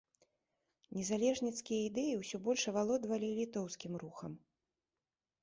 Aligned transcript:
Незалежніцкія 0.99 1.81
ідэі 1.89 2.13
ўсё 2.21 2.37
больш 2.49 2.61
авалодвалі 2.73 3.27
і 3.29 3.37
літоўскім 3.43 3.93
рухам. 4.07 4.33